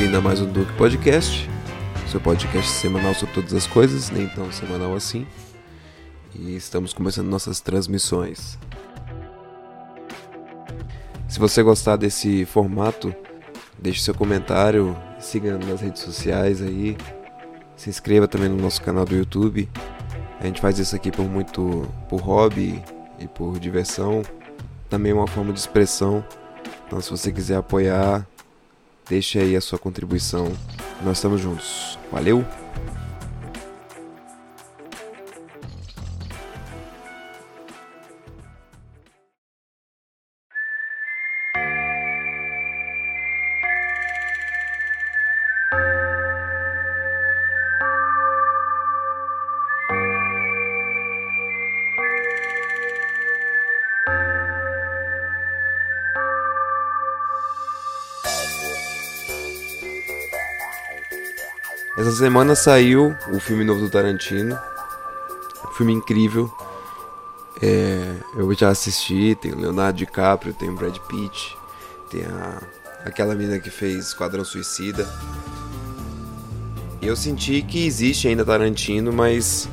bem-vindo 0.00 0.16
a 0.16 0.22
mais 0.22 0.40
um 0.40 0.50
Duke 0.50 0.72
Podcast, 0.78 1.46
seu 2.10 2.18
podcast 2.18 2.70
semanal 2.70 3.12
sobre 3.12 3.34
todas 3.34 3.52
as 3.52 3.66
coisas, 3.66 4.08
nem 4.08 4.26
tão 4.28 4.50
semanal 4.50 4.94
assim. 4.94 5.26
E 6.34 6.56
estamos 6.56 6.94
começando 6.94 7.28
nossas 7.28 7.60
transmissões. 7.60 8.58
Se 11.28 11.38
você 11.38 11.62
gostar 11.62 11.96
desse 11.96 12.46
formato, 12.46 13.14
deixe 13.78 14.00
seu 14.00 14.14
comentário, 14.14 14.96
siga 15.18 15.58
nas 15.58 15.82
redes 15.82 16.00
sociais 16.00 16.62
aí, 16.62 16.96
se 17.76 17.90
inscreva 17.90 18.26
também 18.26 18.48
no 18.48 18.56
nosso 18.56 18.80
canal 18.80 19.04
do 19.04 19.14
YouTube. 19.14 19.68
A 20.40 20.46
gente 20.46 20.62
faz 20.62 20.78
isso 20.78 20.96
aqui 20.96 21.12
por 21.12 21.28
muito 21.28 21.86
por 22.08 22.22
hobby 22.22 22.82
e 23.18 23.28
por 23.28 23.58
diversão, 23.58 24.22
também 24.88 25.12
uma 25.12 25.26
forma 25.26 25.52
de 25.52 25.58
expressão. 25.58 26.24
Então, 26.86 27.02
se 27.02 27.10
você 27.10 27.30
quiser 27.30 27.56
apoiar, 27.56 28.26
deixe 29.10 29.40
aí 29.40 29.56
a 29.56 29.60
sua 29.60 29.78
contribuição. 29.78 30.52
Nós 31.04 31.18
estamos 31.18 31.40
juntos. 31.40 31.98
Valeu! 32.12 32.44
Essa 62.00 62.12
semana 62.12 62.54
saiu 62.54 63.14
o 63.30 63.38
filme 63.38 63.62
novo 63.62 63.80
do 63.80 63.90
Tarantino. 63.90 64.58
Um 65.66 65.70
filme 65.72 65.92
incrível. 65.92 66.50
É, 67.60 68.14
eu 68.34 68.50
já 68.54 68.70
assisti, 68.70 69.36
tem 69.38 69.52
o 69.52 69.60
Leonardo 69.60 69.98
DiCaprio, 69.98 70.54
tem 70.54 70.70
o 70.70 70.74
Brad 70.74 70.96
Pitt, 70.96 71.54
tem 72.10 72.24
a, 72.24 72.62
aquela 73.04 73.34
menina 73.34 73.58
que 73.58 73.68
fez 73.68 74.06
Esquadrão 74.06 74.42
Suicida. 74.46 75.06
E 77.02 77.06
eu 77.06 77.14
senti 77.14 77.60
que 77.60 77.84
existe 77.84 78.28
ainda 78.28 78.46
Tarantino, 78.46 79.12
mas 79.12 79.68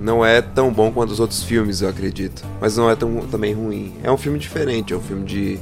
não 0.00 0.26
é 0.26 0.42
tão 0.42 0.72
bom 0.72 0.90
quanto 0.90 1.12
os 1.12 1.20
outros 1.20 1.44
filmes, 1.44 1.80
eu 1.80 1.88
acredito. 1.88 2.44
Mas 2.60 2.76
não 2.76 2.90
é 2.90 2.96
tão, 2.96 3.24
também 3.28 3.54
ruim. 3.54 3.94
É 4.02 4.10
um 4.10 4.18
filme 4.18 4.36
diferente, 4.36 4.92
é 4.92 4.96
um 4.96 5.00
filme 5.00 5.24
de 5.24 5.60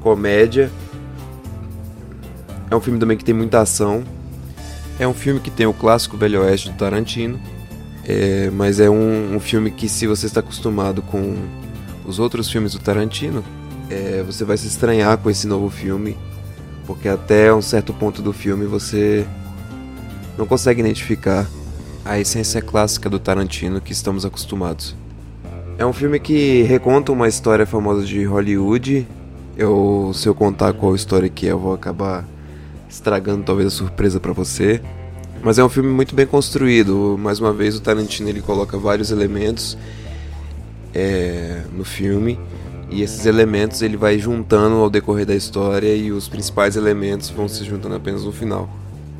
comédia. 0.00 0.70
É 2.70 2.76
um 2.76 2.80
filme 2.80 3.00
também 3.00 3.16
que 3.16 3.24
tem 3.24 3.34
muita 3.34 3.58
ação. 3.58 4.04
É 4.98 5.08
um 5.08 5.14
filme 5.14 5.40
que 5.40 5.50
tem 5.50 5.66
o 5.66 5.72
clássico 5.72 6.16
Velho 6.16 6.42
Oeste 6.42 6.70
do 6.70 6.76
Tarantino, 6.76 7.40
é, 8.04 8.48
mas 8.50 8.78
é 8.78 8.88
um, 8.88 9.34
um, 9.34 9.40
filme 9.40 9.70
que, 9.70 9.88
se 9.88 10.06
você 10.06 10.26
está 10.26 10.40
acostumado 10.40 11.02
com 11.02 11.34
os 12.04 12.18
outros 12.18 12.50
filmes 12.50 12.72
do 12.72 12.78
Tarantino, 12.78 13.42
é, 13.90 14.22
você 14.22 14.44
vai 14.44 14.56
se 14.56 14.66
estranhar 14.66 15.18
com 15.18 15.28
esse 15.28 15.46
novo 15.46 15.68
filme, 15.68 16.16
porque 16.86 17.08
até 17.08 17.52
um 17.52 17.62
certo 17.62 17.92
ponto 17.92 18.22
do 18.22 18.32
filme 18.32 18.66
você 18.66 19.26
não 20.38 20.46
consegue 20.46 20.80
identificar 20.80 21.46
a 22.04 22.18
essência 22.18 22.60
clássica 22.60 23.08
do 23.08 23.18
Tarantino 23.18 23.80
que 23.80 23.92
estamos 23.92 24.24
acostumados. 24.24 24.94
É 25.76 25.84
um 25.84 25.92
filme 25.92 26.20
que 26.20 26.62
reconta 26.62 27.10
uma 27.10 27.26
história 27.26 27.66
famosa 27.66 28.04
de 28.04 28.24
Hollywood. 28.24 29.06
Eu, 29.56 30.12
se 30.14 30.28
eu 30.28 30.34
contar 30.34 30.72
qual 30.72 30.94
história 30.94 31.28
que 31.28 31.48
é, 31.48 31.52
eu 31.52 31.58
vou 31.58 31.74
acabar 31.74 32.24
estragando 32.94 33.42
talvez 33.42 33.66
a 33.66 33.70
surpresa 33.70 34.20
para 34.20 34.32
você. 34.32 34.80
Mas 35.42 35.58
é 35.58 35.64
um 35.64 35.68
filme 35.68 35.90
muito 35.90 36.14
bem 36.14 36.26
construído. 36.26 37.16
Mais 37.18 37.38
uma 37.40 37.52
vez, 37.52 37.76
o 37.76 37.80
Tarantino 37.80 38.28
ele 38.28 38.40
coloca 38.40 38.78
vários 38.78 39.10
elementos 39.10 39.76
é, 40.94 41.62
no 41.72 41.84
filme 41.84 42.38
e 42.90 43.02
esses 43.02 43.26
elementos 43.26 43.82
ele 43.82 43.96
vai 43.96 44.18
juntando 44.18 44.76
ao 44.76 44.88
decorrer 44.88 45.26
da 45.26 45.34
história 45.34 45.94
e 45.94 46.12
os 46.12 46.28
principais 46.28 46.76
elementos 46.76 47.28
vão 47.28 47.48
se 47.48 47.64
juntando 47.64 47.96
apenas 47.96 48.24
no 48.24 48.32
final. 48.32 48.70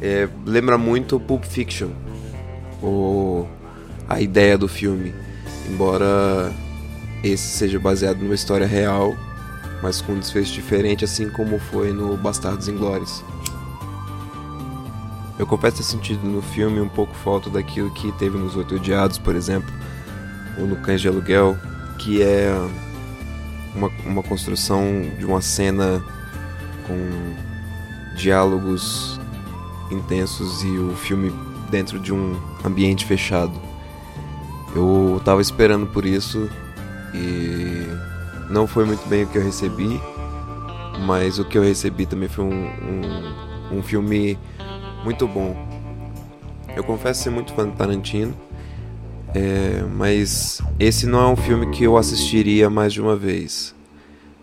É, 0.00 0.28
lembra 0.46 0.78
muito 0.78 1.18
Pulp 1.18 1.44
Fiction, 1.44 1.88
ou 2.80 3.48
a 4.08 4.20
ideia 4.20 4.56
do 4.56 4.68
filme, 4.68 5.14
embora 5.68 6.52
esse 7.22 7.56
seja 7.56 7.78
baseado 7.78 8.18
numa 8.18 8.34
história 8.34 8.66
real, 8.66 9.14
mas 9.82 10.00
com 10.00 10.12
um 10.12 10.18
desfecho 10.18 10.52
diferente, 10.52 11.04
assim 11.04 11.28
como 11.28 11.58
foi 11.58 11.92
no 11.92 12.16
Bastardos 12.16 12.68
Inglórios. 12.68 13.24
Eu 15.38 15.46
confesso 15.46 15.78
ter 15.78 15.82
sentido 15.82 16.24
no 16.26 16.40
filme 16.40 16.80
um 16.80 16.88
pouco 16.88 17.14
falta 17.14 17.50
daquilo 17.50 17.90
que 17.90 18.12
teve 18.12 18.38
nos 18.38 18.54
Oito 18.56 18.76
Odiados, 18.76 19.18
por 19.18 19.34
exemplo, 19.34 19.72
ou 20.58 20.66
no 20.66 20.76
Cães 20.76 21.00
de 21.00 21.08
Aluguel, 21.08 21.58
que 21.98 22.22
é 22.22 22.52
uma, 23.74 23.90
uma 24.06 24.22
construção 24.22 24.82
de 25.18 25.24
uma 25.24 25.40
cena 25.40 26.02
com 26.86 28.14
diálogos 28.16 29.20
intensos 29.90 30.62
e 30.62 30.78
o 30.78 30.94
filme 30.94 31.32
dentro 31.70 31.98
de 31.98 32.12
um 32.12 32.40
ambiente 32.64 33.04
fechado. 33.04 33.52
Eu 34.74 35.20
tava 35.24 35.40
esperando 35.40 35.86
por 35.86 36.04
isso 36.04 36.48
e 37.12 37.86
não 38.50 38.66
foi 38.66 38.84
muito 38.84 39.06
bem 39.08 39.24
o 39.24 39.26
que 39.26 39.38
eu 39.38 39.42
recebi, 39.42 40.00
mas 41.06 41.38
o 41.38 41.44
que 41.44 41.58
eu 41.58 41.62
recebi 41.62 42.06
também 42.06 42.28
foi 42.28 42.44
um, 42.44 42.66
um, 42.66 43.78
um 43.78 43.82
filme 43.82 44.38
muito 45.04 45.28
bom. 45.28 45.54
Eu 46.75 46.82
confesso 46.82 47.22
ser 47.22 47.31
muito 47.31 47.53
fã 47.53 47.69
de 47.69 47.76
Tarantino, 47.76 48.34
é, 49.34 49.84
mas 49.94 50.60
esse 50.81 51.06
não 51.06 51.20
é 51.20 51.26
um 51.28 51.37
filme 51.37 51.70
que 51.70 51.84
eu 51.84 51.97
assistiria 51.97 52.70
mais 52.70 52.92
de 52.92 53.00
uma 53.00 53.14
vez. 53.14 53.75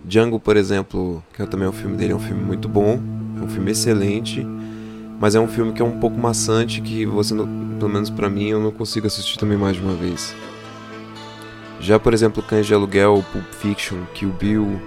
Django, 0.06 0.40
por 0.40 0.56
exemplo, 0.56 1.24
que 1.34 1.42
é 1.42 1.46
também 1.46 1.66
é 1.66 1.70
um 1.70 1.74
filme 1.74 1.98
dele, 1.98 2.14
é 2.14 2.16
um 2.16 2.20
filme 2.20 2.42
muito 2.42 2.70
bom, 2.70 3.02
é 3.40 3.44
um 3.44 3.50
filme 3.50 3.72
excelente, 3.72 4.46
mas 5.20 5.36
é 5.36 5.40
um 5.40 5.48
filme 5.48 5.74
que 5.74 5.82
é 5.82 5.86
um 5.86 6.00
pouco 6.00 6.18
maçante 6.18 6.80
que 6.80 7.06
você, 7.06 7.36
pelo 7.36 7.90
menos 7.90 8.10
para 8.10 8.30
mim, 8.30 8.50
eu 8.50 8.60
não 8.60 8.72
consigo 8.72 9.08
assistir 9.08 9.38
também 9.38 9.58
mais 9.58 9.76
de 9.76 9.82
uma 9.82 9.94
vez. 9.94 10.34
Já, 11.80 12.00
por 12.00 12.14
exemplo, 12.14 12.44
Cães 12.44 12.68
de 12.68 12.74
Aluguel, 12.74 13.26
Pulp 13.34 13.52
Fiction, 13.54 13.98
Kill 14.14 14.30
Bill, 14.30 14.80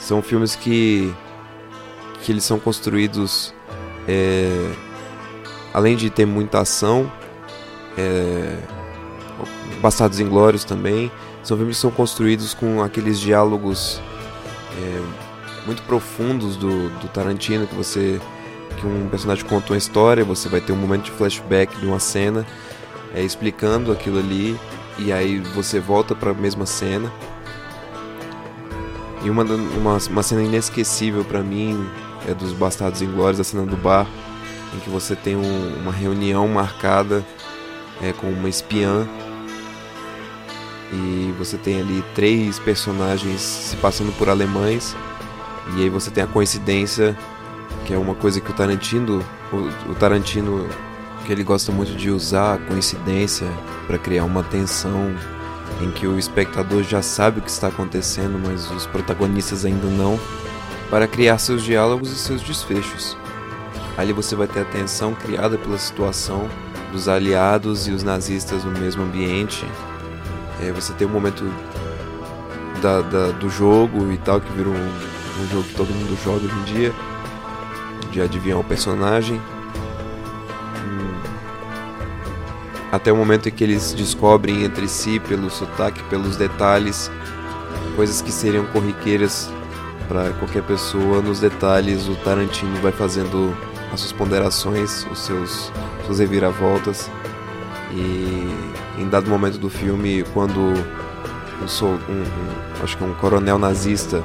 são 0.00 0.20
filmes 0.20 0.56
que 0.56 1.12
que 2.22 2.32
eles 2.32 2.44
são 2.44 2.58
construídos 2.58 3.54
é, 4.08 4.72
além 5.72 5.96
de 5.96 6.10
ter 6.10 6.26
muita 6.26 6.60
ação, 6.60 7.10
é, 7.96 8.58
Bastardos 9.80 10.20
Inglórios 10.20 10.64
também, 10.64 11.10
são 11.42 11.56
filmes 11.56 11.76
que 11.76 11.82
são 11.82 11.90
construídos 11.90 12.54
com 12.54 12.82
aqueles 12.82 13.18
diálogos 13.18 14.00
é, 14.76 15.02
muito 15.66 15.82
profundos 15.82 16.56
do, 16.56 16.90
do 16.98 17.08
Tarantino, 17.08 17.66
que 17.66 17.74
você 17.74 18.20
que 18.76 18.86
um 18.86 19.08
personagem 19.08 19.44
conta 19.44 19.72
uma 19.72 19.78
história, 19.78 20.24
você 20.24 20.48
vai 20.48 20.60
ter 20.60 20.72
um 20.72 20.76
momento 20.76 21.04
de 21.04 21.10
flashback 21.10 21.76
de 21.78 21.86
uma 21.86 21.98
cena, 21.98 22.46
é, 23.14 23.22
explicando 23.22 23.92
aquilo 23.92 24.18
ali, 24.18 24.58
e 24.98 25.12
aí 25.12 25.38
você 25.54 25.80
volta 25.80 26.14
para 26.14 26.30
a 26.30 26.34
mesma 26.34 26.66
cena. 26.66 27.12
E 29.22 29.28
uma, 29.28 29.42
uma, 29.42 29.98
uma 29.98 30.22
cena 30.22 30.42
inesquecível 30.42 31.24
para 31.24 31.42
mim 31.42 31.86
é 32.28 32.34
dos 32.34 32.52
Bastardos 32.52 33.02
Inglórios, 33.02 33.40
a 33.40 33.44
cena 33.44 33.64
do 33.64 33.76
bar, 33.76 34.06
em 34.74 34.80
que 34.80 34.90
você 34.90 35.16
tem 35.16 35.36
um, 35.36 35.76
uma 35.80 35.92
reunião 35.92 36.46
marcada 36.48 37.24
é, 38.02 38.12
com 38.12 38.28
uma 38.28 38.48
espiã. 38.48 39.06
E 40.92 41.32
você 41.38 41.56
tem 41.56 41.80
ali 41.80 42.04
três 42.14 42.58
personagens 42.58 43.40
se 43.40 43.76
passando 43.76 44.12
por 44.18 44.28
alemães. 44.28 44.96
E 45.76 45.82
aí 45.82 45.88
você 45.88 46.10
tem 46.10 46.24
a 46.24 46.26
coincidência 46.26 47.16
que 47.84 47.94
é 47.94 47.98
uma 47.98 48.14
coisa 48.14 48.40
que 48.40 48.50
o 48.50 48.54
Tarantino 48.54 49.24
o, 49.52 49.90
o 49.90 49.94
Tarantino 49.94 50.68
que 51.24 51.32
ele 51.32 51.44
gosta 51.44 51.70
muito 51.70 51.94
de 51.96 52.10
usar 52.10 52.54
a 52.54 52.58
coincidência 52.58 53.46
para 53.86 53.98
criar 53.98 54.24
uma 54.24 54.42
tensão 54.42 55.14
em 55.80 55.90
que 55.90 56.06
o 56.06 56.18
espectador 56.18 56.82
já 56.82 57.02
sabe 57.02 57.38
o 57.38 57.42
que 57.42 57.50
está 57.50 57.68
acontecendo 57.68 58.40
mas 58.44 58.70
os 58.70 58.86
protagonistas 58.86 59.64
ainda 59.64 59.86
não 59.86 60.18
para 60.90 61.06
criar 61.06 61.38
seus 61.38 61.62
diálogos 61.62 62.10
e 62.10 62.16
seus 62.16 62.42
desfechos. 62.42 63.16
Ali 63.96 64.12
você 64.12 64.34
vai 64.34 64.48
ter 64.48 64.60
a 64.60 64.64
tensão 64.64 65.14
criada 65.14 65.56
pela 65.56 65.78
situação 65.78 66.48
dos 66.90 67.08
aliados 67.08 67.86
e 67.86 67.92
os 67.92 68.02
nazistas 68.02 68.64
no 68.64 68.72
mesmo 68.72 69.04
ambiente. 69.04 69.64
É, 70.60 70.72
você 70.72 70.92
tem 70.94 71.06
o 71.06 71.10
um 71.10 71.12
momento 71.12 71.44
da, 72.82 73.00
da, 73.02 73.30
do 73.30 73.48
jogo 73.48 74.10
e 74.12 74.18
tal, 74.18 74.40
que 74.40 74.52
vira 74.52 74.68
um, 74.68 74.72
um, 74.72 75.48
jogo 75.48 75.62
que 75.62 75.74
todo 75.74 75.94
mundo 75.94 76.18
joga 76.24 76.44
hoje 76.44 76.54
em 76.54 76.64
dia, 76.64 76.92
de 78.10 78.20
adivinhar 78.20 78.58
o 78.58 78.64
personagem. 78.64 79.40
Hum. 80.76 81.20
Até 82.90 83.12
o 83.12 83.16
momento 83.16 83.48
em 83.48 83.52
que 83.52 83.62
eles 83.62 83.94
descobrem 83.94 84.64
entre 84.64 84.88
si, 84.88 85.20
pelo 85.20 85.48
sotaque, 85.50 86.02
pelos 86.04 86.36
detalhes, 86.36 87.10
coisas 87.94 88.20
que 88.20 88.32
seriam 88.32 88.64
corriqueiras 88.66 89.50
para 90.10 90.32
qualquer 90.32 90.64
pessoa, 90.64 91.22
nos 91.22 91.38
detalhes 91.38 92.08
o 92.08 92.16
Tarantino 92.16 92.76
vai 92.82 92.90
fazendo 92.90 93.56
as 93.92 94.00
suas 94.00 94.10
ponderações, 94.12 95.06
os 95.08 95.20
seus 95.20 95.70
suas 96.04 96.18
reviravoltas. 96.18 97.08
E 97.92 99.00
em 99.00 99.08
dado 99.08 99.30
momento 99.30 99.56
do 99.56 99.70
filme, 99.70 100.24
quando 100.34 100.58
um, 100.58 101.86
um, 101.86 101.92
um 101.92 102.82
acho 102.82 102.98
que 102.98 103.04
um 103.04 103.14
coronel 103.14 103.56
nazista 103.56 104.20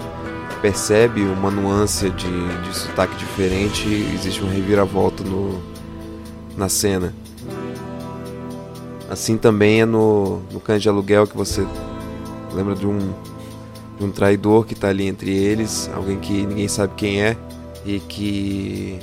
percebe 0.59 1.21
uma 1.21 1.51
nuance 1.51 2.09
de, 2.09 2.61
de 2.63 2.75
sotaque 2.75 3.15
diferente, 3.17 3.87
existe 3.87 4.41
uma 4.41 4.51
reviravolta 4.51 5.23
no, 5.23 5.61
na 6.57 6.67
cena. 6.67 7.13
Assim 9.07 9.37
também 9.37 9.81
é 9.81 9.85
no, 9.85 10.41
no 10.51 10.59
Cães 10.59 10.81
de 10.81 10.89
Aluguel 10.89 11.27
que 11.27 11.37
você 11.37 11.63
lembra 12.55 12.73
de 12.73 12.87
um, 12.87 13.13
de 13.97 14.03
um 14.03 14.11
traidor 14.11 14.65
que 14.65 14.73
está 14.73 14.89
ali 14.89 15.05
entre 15.07 15.31
eles, 15.31 15.89
alguém 15.93 16.19
que 16.19 16.45
ninguém 16.45 16.67
sabe 16.67 16.93
quem 16.95 17.21
é 17.21 17.37
e 17.85 17.99
que 17.99 18.99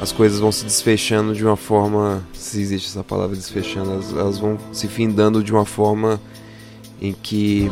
as 0.00 0.12
coisas 0.12 0.40
vão 0.40 0.52
se 0.52 0.64
desfechando 0.64 1.34
de 1.34 1.44
uma 1.44 1.56
forma, 1.56 2.22
se 2.32 2.60
existe 2.60 2.88
essa 2.88 3.04
palavra 3.04 3.34
desfechando, 3.34 3.92
elas, 3.92 4.12
elas 4.12 4.38
vão 4.38 4.58
se 4.72 4.88
findando 4.88 5.42
de 5.42 5.52
uma 5.52 5.64
forma 5.64 6.20
em 7.00 7.12
que 7.12 7.70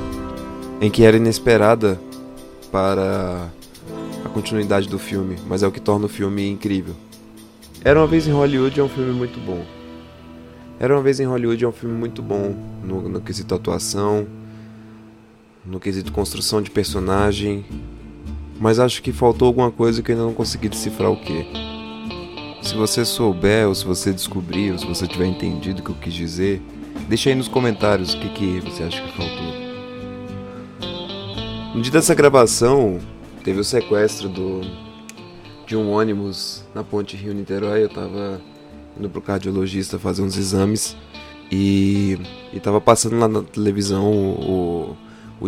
em 0.81 0.91
que 0.91 1.05
era 1.05 1.17
inesperada 1.17 2.01
para 2.73 3.49
a 4.25 4.29
continuidade 4.29 4.89
do 4.89 4.99
filme, 4.99 5.37
mas 5.47 5.63
é 5.63 5.67
o 5.67 5.71
que 5.71 5.81
torna 5.81 6.07
o 6.07 6.09
filme 6.09 6.49
incrível. 6.51 6.95
Era 7.85 8.01
uma 8.01 8.07
vez 8.07 8.27
em 8.27 8.33
Hollywood 8.33 8.81
é 8.81 8.83
um 8.83 8.89
filme 8.89 9.13
muito 9.13 9.39
bom. 9.41 9.65
Era 10.81 10.95
uma 10.95 11.03
vez 11.03 11.21
em 11.21 11.25
Hollywood 11.25 11.65
é 11.65 11.69
um 11.69 11.73
filme 11.73 11.97
muito 11.97 12.21
bom 12.23 12.55
no, 12.83 13.09
no 13.09 13.21
quesito 13.21 13.55
atuação, 13.55 14.27
no 15.65 15.79
quesito 15.79 16.13
construção 16.13 16.61
de 16.61 16.71
personagem, 16.71 17.65
mas 18.59 18.79
acho 18.79 19.03
que 19.03 19.13
faltou 19.13 19.47
alguma 19.47 19.71
coisa 19.71 20.03
que 20.03 20.11
eu 20.11 20.17
ainda 20.17 20.27
não 20.27 20.35
consegui 20.35 20.69
decifrar 20.69 21.11
o 21.11 21.17
que. 21.17 21.47
Se 22.63 22.75
você 22.75 23.05
souber, 23.05 23.67
ou 23.69 23.75
se 23.75 23.85
você 23.85 24.13
descobrir, 24.13 24.73
ou 24.73 24.79
se 24.79 24.87
você 24.87 25.07
tiver 25.07 25.27
entendido 25.27 25.81
o 25.81 25.85
que 25.85 25.91
eu 25.91 25.97
quis 25.97 26.15
dizer, 26.15 26.63
deixa 27.09 27.31
aí 27.31 27.35
nos 27.35 27.49
comentários 27.49 28.15
o 28.15 28.21
que, 28.21 28.29
que 28.29 28.61
você 28.61 28.85
acha 28.85 29.03
que 29.03 29.17
faltou. 29.17 29.63
No 31.75 31.81
dia 31.81 31.93
dessa 31.93 32.15
gravação, 32.15 33.01
teve 33.43 33.59
o 33.59 33.65
sequestro 33.65 34.29
do, 34.29 34.61
de 35.67 35.77
um 35.77 35.91
ônibus 35.91 36.65
na 36.75 36.85
ponte 36.85 37.17
Rio-Niterói. 37.17 37.83
Eu 37.83 37.89
tava 37.89 38.41
indo 38.99 39.09
pro 39.09 39.23
cardiologista 39.23 39.99
fazer 39.99 40.23
uns 40.23 40.37
exames 40.37 40.97
e, 41.51 42.19
e 42.53 42.61
tava 42.61 42.81
passando 42.81 43.19
lá 43.19 43.27
na 43.27 43.43
televisão 43.43 44.13
o, 44.13 44.91
o 44.91 44.97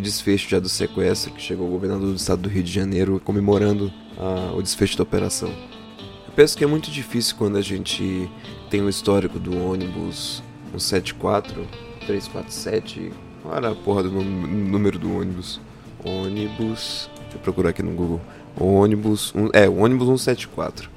desfecho 0.01 0.49
já 0.49 0.59
do 0.59 0.69
sequestro, 0.69 1.33
que 1.33 1.41
chegou 1.41 1.69
o 1.69 1.71
governador 1.71 2.09
do 2.09 2.17
estado 2.17 2.43
do 2.43 2.49
Rio 2.49 2.63
de 2.63 2.73
Janeiro 2.73 3.21
comemorando 3.25 3.93
a, 4.19 4.53
o 4.55 4.63
desfecho 4.63 4.97
da 4.97 5.03
operação. 5.03 5.49
Eu 5.49 6.33
penso 6.35 6.57
que 6.57 6.65
é 6.65 6.67
muito 6.67 6.91
difícil 6.91 7.37
quando 7.37 7.57
a 7.57 7.63
gente 7.63 8.31
tem 8.71 8.83
o 8.83 8.89
histórico 8.89 9.39
do 9.39 9.57
ônibus 9.57 10.43
174, 10.73 11.67
347, 12.07 13.13
qual 13.43 13.57
era 13.57 13.71
a 13.71 13.75
porra 13.75 14.03
do 14.03 14.11
número 14.11 14.99
do 14.99 15.17
ônibus? 15.17 15.61
ônibus. 16.05 17.11
Deixa 17.23 17.37
eu 17.37 17.41
procurar 17.41 17.71
aqui 17.71 17.83
no 17.83 17.93
Google. 17.93 18.21
Ônibus. 18.59 19.35
Um, 19.35 19.49
é, 19.53 19.69
ônibus 19.69 20.07
174. 20.07 20.91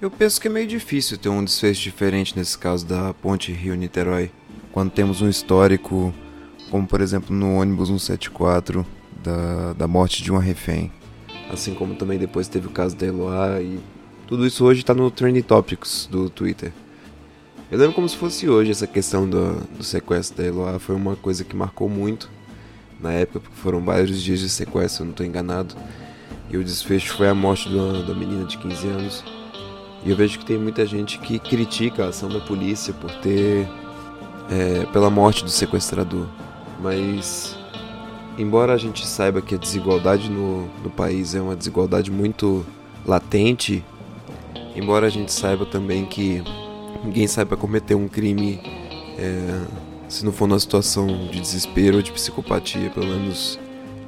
Eu 0.00 0.10
penso 0.10 0.40
que 0.40 0.48
é 0.48 0.50
meio 0.50 0.66
difícil 0.66 1.18
ter 1.18 1.28
um 1.28 1.44
desfecho 1.44 1.82
diferente 1.82 2.36
nesse 2.36 2.56
caso 2.56 2.86
da 2.86 3.14
Ponte 3.14 3.52
Rio-Niterói. 3.52 4.30
Quando 4.70 4.90
temos 4.90 5.20
um 5.20 5.28
histórico, 5.28 6.14
como 6.70 6.86
por 6.86 7.00
exemplo 7.00 7.34
no 7.34 7.56
ônibus 7.56 7.88
174, 7.88 8.86
da, 9.22 9.72
da 9.72 9.88
morte 9.88 10.22
de 10.22 10.30
uma 10.30 10.40
refém. 10.40 10.92
Assim 11.50 11.74
como 11.74 11.94
também 11.94 12.18
depois 12.18 12.48
teve 12.48 12.66
o 12.66 12.70
caso 12.70 12.96
da 12.96 13.06
Eloá 13.06 13.60
e 13.60 13.80
tudo 14.26 14.46
isso 14.46 14.64
hoje 14.64 14.80
está 14.80 14.92
no 14.92 15.10
Trending 15.10 15.42
Topics 15.42 16.08
do 16.10 16.28
Twitter. 16.28 16.72
Eu 17.70 17.78
lembro 17.78 17.94
como 17.94 18.08
se 18.08 18.16
fosse 18.16 18.48
hoje 18.48 18.70
essa 18.70 18.86
questão 18.86 19.28
do, 19.28 19.54
do 19.76 19.82
sequestro 19.82 20.36
da 20.36 20.44
Eloá, 20.46 20.78
foi 20.78 20.94
uma 20.94 21.16
coisa 21.16 21.44
que 21.44 21.56
marcou 21.56 21.88
muito 21.88 22.30
na 23.00 23.12
época, 23.12 23.40
porque 23.40 23.56
foram 23.56 23.84
vários 23.84 24.20
dias 24.22 24.40
de 24.40 24.48
sequestro, 24.48 24.88
se 24.96 25.00
eu 25.00 25.04
não 25.04 25.12
estou 25.12 25.24
enganado. 25.26 25.74
E 26.50 26.56
o 26.56 26.64
desfecho 26.64 27.14
foi 27.14 27.28
a 27.28 27.34
morte 27.34 27.68
da, 27.68 28.14
menina 28.14 28.44
de 28.44 28.56
15 28.58 28.86
anos. 28.88 29.24
E 30.04 30.10
eu 30.10 30.16
vejo 30.16 30.38
que 30.38 30.46
tem 30.46 30.58
muita 30.58 30.86
gente 30.86 31.18
que 31.18 31.38
critica 31.38 32.04
a 32.04 32.08
ação 32.08 32.28
da 32.28 32.40
polícia 32.40 32.92
por 32.94 33.10
ter. 33.16 33.68
É, 34.50 34.86
pela 34.92 35.10
morte 35.10 35.44
do 35.44 35.50
sequestrador. 35.50 36.26
Mas, 36.80 37.56
embora 38.38 38.72
a 38.72 38.76
gente 38.76 39.06
saiba 39.06 39.42
que 39.42 39.54
a 39.54 39.58
desigualdade 39.58 40.30
no, 40.30 40.68
no 40.82 40.90
país 40.90 41.34
é 41.34 41.40
uma 41.40 41.56
desigualdade 41.56 42.10
muito 42.10 42.64
latente, 43.04 43.84
embora 44.76 45.06
a 45.06 45.10
gente 45.10 45.32
saiba 45.32 45.66
também 45.66 46.04
que 46.04 46.42
ninguém 47.04 47.26
saiba 47.26 47.56
cometer 47.56 47.94
um 47.94 48.08
crime. 48.08 48.60
É, 49.18 49.60
se 50.08 50.24
não 50.24 50.32
for 50.32 50.46
numa 50.46 50.58
situação 50.58 51.06
de 51.30 51.40
desespero 51.40 51.96
ou 51.96 52.02
de 52.02 52.12
psicopatia, 52.12 52.88
pelo 52.90 53.06
menos 53.06 53.58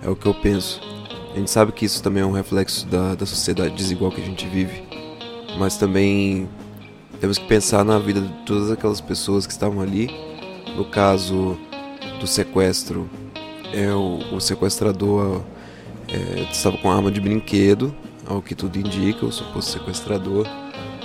é 0.02 0.08
o 0.08 0.16
que 0.16 0.26
eu 0.26 0.34
penso. 0.34 0.80
A 1.34 1.38
gente 1.38 1.50
sabe 1.50 1.72
que 1.72 1.84
isso 1.84 2.02
também 2.02 2.22
é 2.22 2.26
um 2.26 2.32
reflexo 2.32 2.86
da, 2.86 3.14
da 3.14 3.26
sociedade 3.26 3.74
desigual 3.74 4.10
que 4.10 4.20
a 4.20 4.24
gente 4.24 4.46
vive, 4.46 4.82
mas 5.58 5.76
também 5.76 6.48
temos 7.20 7.36
que 7.36 7.46
pensar 7.46 7.84
na 7.84 7.98
vida 7.98 8.20
de 8.20 8.32
todas 8.46 8.70
aquelas 8.70 9.00
pessoas 9.00 9.46
que 9.46 9.52
estavam 9.52 9.80
ali. 9.80 10.08
No 10.74 10.84
caso 10.84 11.58
do 12.20 12.26
sequestro, 12.26 13.08
é 13.72 13.92
o, 13.92 14.18
o 14.34 14.40
sequestrador 14.40 15.42
é, 16.06 16.42
estava 16.50 16.76
com 16.76 16.90
arma 16.90 17.10
de 17.10 17.20
brinquedo, 17.20 17.94
ao 18.26 18.42
que 18.42 18.54
tudo 18.54 18.78
indica, 18.78 19.24
o 19.24 19.32
suposto 19.32 19.72
sequestrador, 19.72 20.46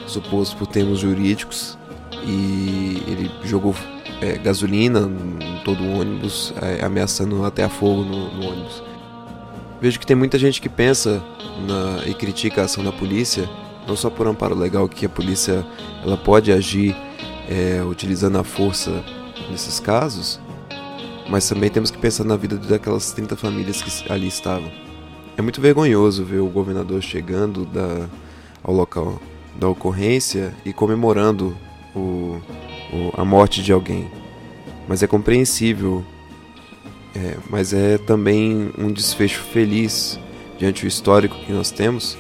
suposto 0.06 0.58
por 0.58 0.68
termos 0.68 1.00
jurídicos, 1.00 1.78
e 2.24 3.02
ele 3.08 3.32
jogou 3.44 3.74
é, 4.22 4.38
gasolina 4.38 5.00
em 5.00 5.64
todo 5.64 5.84
o 5.84 6.00
ônibus, 6.00 6.54
é, 6.62 6.84
ameaçando 6.86 7.44
até 7.46 7.64
a 7.64 7.70
fogo 7.70 8.04
no, 8.04 8.32
no, 8.36 8.48
ônibus. 8.48 8.84
Vejo 9.82 10.00
que 10.00 10.06
tem 10.06 10.16
muita 10.16 10.38
gente 10.38 10.62
que 10.62 10.70
pensa 10.70 11.24
na, 11.68 12.08
e 12.08 12.14
critica 12.14 12.62
a 12.62 12.66
ação 12.66 12.84
da 12.84 12.92
polícia, 12.92 13.50
não 13.88 13.96
só 13.96 14.10
por 14.10 14.28
amparo 14.28 14.56
legal 14.56 14.88
que 14.90 15.06
a 15.06 15.10
polícia 15.10 15.66
ela 16.04 16.18
pode 16.18 16.52
agir 16.52 16.96
é, 17.50 17.84
utilizando 17.84 18.38
a 18.38 18.44
força 18.44 19.04
nesses 19.50 19.80
casos, 19.80 20.40
mas 21.30 21.48
também 21.48 21.70
temos 21.70 21.92
que 21.92 21.98
pensar 21.98 22.24
na 22.24 22.36
vida 22.36 22.58
daquelas 22.58 23.12
30 23.12 23.36
famílias 23.36 23.82
que 23.82 24.12
ali 24.12 24.28
estavam. 24.28 24.72
É 25.38 25.42
muito 25.42 25.60
vergonhoso 25.60 26.24
ver 26.24 26.40
o 26.40 26.48
governador 26.48 27.02
chegando 27.02 27.66
da, 27.66 28.08
ao 28.64 28.74
local 28.74 29.20
da 29.56 29.68
ocorrência 29.68 30.54
e 30.66 30.72
comemorando 30.72 31.56
o, 31.96 32.40
a 33.18 33.26
morte 33.26 33.64
de 33.64 33.72
alguém. 33.72 34.10
Mas 34.88 35.02
é 35.02 35.08
compreensível. 35.08 36.04
É, 37.16 37.38
mas 37.50 37.74
é 37.74 37.98
também 37.98 38.72
um 38.78 38.92
desfecho 38.92 39.42
feliz 39.42 40.20
diante 40.58 40.82
do 40.82 40.88
histórico 40.88 41.38
que 41.46 41.52
nós 41.54 41.72
temos 41.72 42.18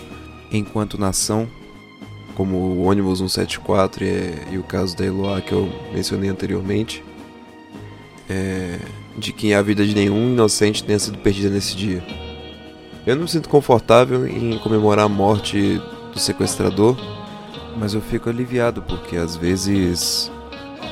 enquanto 0.51 0.97
nação, 0.97 1.49
como 2.33 2.55
o 2.55 2.83
ônibus 2.85 3.19
174 3.19 4.05
e, 4.05 4.53
e 4.53 4.57
o 4.57 4.63
caso 4.63 4.95
da 4.95 5.05
Eloá 5.05 5.41
que 5.41 5.51
eu 5.51 5.69
mencionei 5.93 6.29
anteriormente, 6.29 7.03
é, 8.29 8.79
de 9.17 9.31
que 9.31 9.53
a 9.53 9.61
vida 9.61 9.85
de 9.85 9.95
nenhum 9.95 10.31
inocente 10.31 10.83
tenha 10.83 10.99
sido 10.99 11.17
perdida 11.17 11.49
nesse 11.49 11.75
dia. 11.75 12.03
Eu 13.05 13.15
não 13.15 13.23
me 13.23 13.29
sinto 13.29 13.49
confortável 13.49 14.27
em 14.27 14.57
comemorar 14.59 15.05
a 15.05 15.09
morte 15.09 15.81
do 16.11 16.19
sequestrador, 16.19 16.97
mas 17.77 17.93
eu 17.93 18.01
fico 18.01 18.29
aliviado 18.29 18.81
porque 18.81 19.15
às 19.17 19.35
vezes 19.35 20.31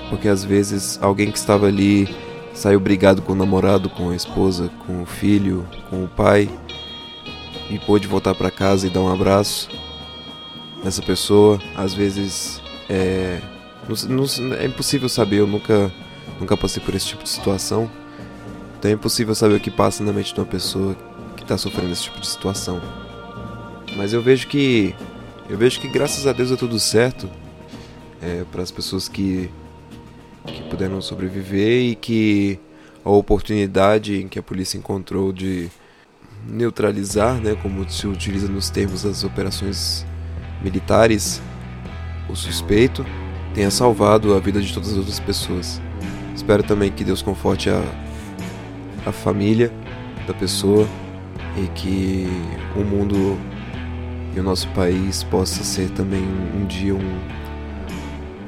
porque 0.10 0.28
às 0.28 0.44
vezes 0.44 1.00
alguém 1.02 1.32
que 1.32 1.38
estava 1.38 1.66
ali 1.66 2.14
saiu 2.54 2.80
brigado 2.80 3.22
com 3.22 3.34
o 3.34 3.36
namorado, 3.36 3.90
com 3.90 4.12
a 4.12 4.16
esposa, 4.16 4.70
com 4.86 5.02
o 5.02 5.06
filho, 5.06 5.66
com 5.90 6.04
o 6.04 6.08
pai 6.08 6.50
e 7.70 7.80
pôde 7.80 8.08
voltar 8.08 8.36
para 8.36 8.52
casa 8.52 8.86
e 8.86 8.90
dar 8.90 9.02
um 9.02 9.12
abraço 9.12 9.70
nessa 10.84 11.02
pessoa. 11.02 11.60
Às 11.76 11.96
vezes 11.96 12.62
é, 12.88 13.42
não, 13.88 14.26
não, 14.26 14.56
é 14.56 14.66
impossível 14.66 15.10
saber, 15.10 15.40
eu 15.40 15.48
nunca, 15.48 15.92
nunca 16.40 16.58
passei 16.58 16.82
por 16.84 16.94
esse 16.96 17.08
tipo 17.08 17.24
de 17.24 17.30
situação. 17.30 17.90
Então 18.78 18.92
é 18.92 18.94
impossível 18.94 19.34
saber 19.34 19.56
o 19.56 19.60
que 19.60 19.72
passa 19.72 20.04
na 20.04 20.12
mente 20.12 20.34
de 20.34 20.40
uma 20.40 20.46
pessoa 20.46 20.96
que 21.36 21.44
está 21.44 21.58
sofrendo 21.58 21.92
esse 21.92 22.04
tipo 22.04 22.20
de 22.20 22.28
situação. 22.28 22.82
Mas 23.96 24.14
eu 24.14 24.22
vejo 24.22 24.48
que 24.48 24.96
eu 25.50 25.58
vejo 25.58 25.80
que 25.80 25.88
graças 25.88 26.26
a 26.26 26.34
Deus 26.34 26.52
é 26.52 26.56
tudo 26.56 26.80
certo 26.80 27.30
é, 28.22 28.44
para 28.52 28.62
as 28.62 28.72
pessoas 28.72 29.08
que 29.08 29.50
que 30.46 30.62
puderam 30.64 31.02
sobreviver 31.02 31.92
e 31.92 31.96
que 31.96 32.60
a 33.04 33.10
oportunidade 33.10 34.22
em 34.22 34.28
que 34.28 34.40
a 34.40 34.44
polícia 34.44 34.78
encontrou 34.78 35.32
de 35.32 35.70
neutralizar, 36.48 37.36
né, 37.36 37.56
como 37.62 37.90
se 37.90 38.06
utiliza 38.08 38.48
nos 38.48 38.70
termos 38.70 39.04
das 39.04 39.24
operações 39.24 40.06
militares, 40.62 41.42
o 42.30 42.36
suspeito 42.36 43.06
tenha 43.54 43.72
salvado 43.72 44.34
a 44.34 44.40
vida 44.40 44.62
de 44.62 44.74
todas 44.74 44.92
as 44.92 44.98
outras 44.98 45.20
pessoas. 45.20 45.82
Espero 46.36 46.64
também 46.64 46.92
que 46.92 47.04
Deus 47.04 47.22
conforte 47.22 47.70
a, 47.70 47.82
a 49.06 49.12
família 49.12 49.72
da 50.28 50.34
pessoa 50.34 50.88
e 51.58 51.68
que 51.68 52.28
o 52.76 52.80
mundo 52.80 53.38
e 54.36 54.40
o 54.40 54.44
nosso 54.44 54.68
país 54.70 55.24
possa 55.24 55.64
ser 55.64 55.90
também 55.92 56.24
um 56.56 56.66
dia 56.66 56.96
um, 56.96 57.20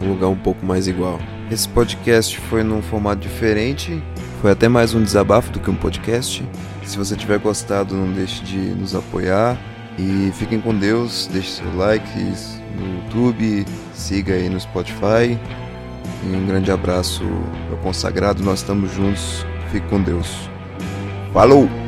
um 0.01 0.09
lugar 0.09 0.27
um 0.27 0.37
pouco 0.37 0.65
mais 0.65 0.87
igual. 0.87 1.19
Esse 1.51 1.69
podcast 1.69 2.39
foi 2.39 2.63
num 2.63 2.81
formato 2.81 3.21
diferente, 3.21 4.01
foi 4.41 4.51
até 4.51 4.67
mais 4.67 4.95
um 4.95 5.03
desabafo 5.03 5.51
do 5.51 5.59
que 5.59 5.69
um 5.69 5.75
podcast. 5.75 6.43
Se 6.83 6.97
você 6.97 7.15
tiver 7.15 7.37
gostado, 7.37 7.95
não 7.95 8.11
deixe 8.11 8.43
de 8.43 8.57
nos 8.57 8.95
apoiar 8.95 9.57
e 9.97 10.31
fiquem 10.33 10.59
com 10.59 10.73
Deus, 10.73 11.29
deixe 11.31 11.51
seu 11.51 11.75
like 11.77 12.19
no 12.75 12.95
YouTube, 12.95 13.65
siga 13.93 14.33
aí 14.33 14.49
no 14.49 14.59
Spotify. 14.59 15.39
E 16.25 16.35
um 16.35 16.45
grande 16.45 16.71
abraço, 16.71 17.23
meu 17.23 17.77
consagrado, 17.83 18.43
nós 18.43 18.59
estamos 18.59 18.91
juntos. 18.91 19.45
Fique 19.71 19.87
com 19.87 20.01
Deus. 20.01 20.49
Falou! 21.31 21.84